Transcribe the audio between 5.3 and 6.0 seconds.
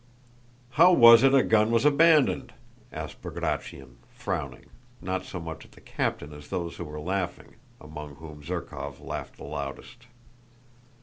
much at the